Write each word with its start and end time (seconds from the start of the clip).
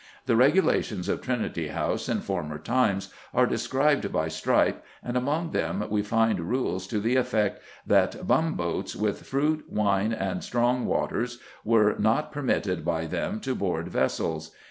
The 0.25 0.35
regulations 0.35 1.07
of 1.09 1.21
Trinity 1.21 1.67
House 1.67 2.09
in 2.09 2.21
former 2.21 2.57
times 2.57 3.13
are 3.35 3.45
described 3.45 4.11
by 4.11 4.29
Strype, 4.29 4.83
and 5.03 5.15
among 5.15 5.51
them 5.51 5.85
we 5.91 6.01
find 6.01 6.39
rules 6.39 6.87
to 6.87 6.99
the 6.99 7.17
effect 7.17 7.61
that 7.85 8.25
"Bumboats 8.25 8.95
with 8.95 9.21
fruit, 9.21 9.63
wine, 9.69 10.11
and 10.11 10.43
strong 10.43 10.87
waters 10.87 11.37
were 11.63 11.95
not 11.99 12.31
permitted 12.31 12.83
by 12.83 13.05
them 13.05 13.39
to 13.41 13.53
board 13.53 13.89
vessels. 13.89 14.49